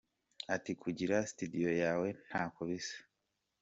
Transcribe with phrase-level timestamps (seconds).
[0.55, 2.97] Ati “Kugira studio yawe ntako bisa.